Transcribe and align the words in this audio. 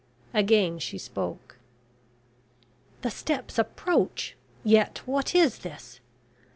Again 0.33 0.79
she 0.79 0.97
spoke. 0.97 1.59
"The 3.03 3.11
steps 3.11 3.59
approach 3.59 4.35
yet 4.63 4.97
what 5.05 5.35
is 5.35 5.59
this? 5.59 5.99